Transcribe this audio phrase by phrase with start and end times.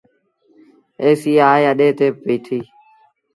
[1.01, 2.67] ايسيٚ آئي اَڏي تي بيٚٺيٚ۔